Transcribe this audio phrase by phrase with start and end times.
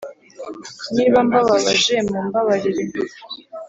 [0.95, 2.83] niba mbababaje mumbabarire